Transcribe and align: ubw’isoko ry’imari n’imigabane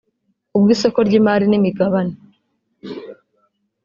ubw’isoko 0.57 0.99
ry’imari 1.07 1.45
n’imigabane 1.47 2.13